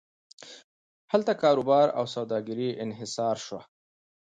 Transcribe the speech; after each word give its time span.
هلته 1.11 1.31
کاروبار 1.41 1.87
او 1.97 2.05
سوداګري 2.15 2.69
انحصار 2.83 3.35
شوه. 3.45 3.61